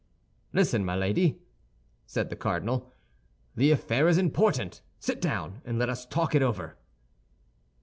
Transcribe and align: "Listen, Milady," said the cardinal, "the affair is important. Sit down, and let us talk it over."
"Listen, 0.51 0.83
Milady," 0.83 1.37
said 2.07 2.31
the 2.31 2.35
cardinal, 2.35 2.91
"the 3.55 3.69
affair 3.69 4.07
is 4.07 4.17
important. 4.17 4.81
Sit 4.99 5.21
down, 5.21 5.61
and 5.63 5.77
let 5.77 5.89
us 5.89 6.07
talk 6.07 6.33
it 6.33 6.41
over." 6.41 6.75